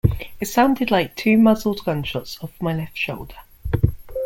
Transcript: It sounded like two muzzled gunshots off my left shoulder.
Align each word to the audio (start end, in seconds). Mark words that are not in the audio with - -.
It 0.39 0.47
sounded 0.47 0.89
like 0.89 1.15
two 1.15 1.37
muzzled 1.37 1.81
gunshots 1.85 2.39
off 2.41 2.59
my 2.59 2.73
left 2.73 2.97
shoulder. 2.97 3.35